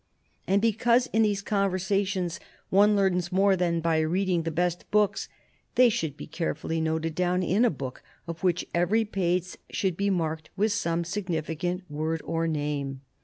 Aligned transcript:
"And 0.47 0.63
because 0.63 1.05
in 1.13 1.21
these 1.21 1.43
conversations 1.43 2.39
one 2.71 2.95
learns 2.95 3.31
more 3.31 3.55
than 3.55 3.81
by 3.81 3.99
reading 3.99 4.41
the 4.41 4.49
best 4.49 4.89
books... 4.89 5.29
they 5.75 5.89
should 5.89 6.17
be 6.17 6.25
care 6.25 6.55
fully 6.55 6.81
noted 6.81 7.13
down 7.13 7.43
in 7.43 7.63
a 7.63 7.69
book, 7.69 8.01
of 8.27 8.41
which 8.41 8.65
every 8.73 9.05
page 9.05 9.57
should 9.69 9.95
be 9.95 10.09
marked 10.09 10.49
with 10.57 10.71
some 10.71 11.03
significant 11.03 11.83
word 11.87 12.23
or 12.25 12.47
name." 12.47 13.01